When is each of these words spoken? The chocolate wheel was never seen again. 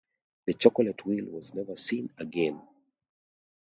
The 0.47 0.55
chocolate 0.55 1.05
wheel 1.05 1.25
was 1.25 1.53
never 1.53 1.75
seen 1.75 2.09
again. 2.17 2.59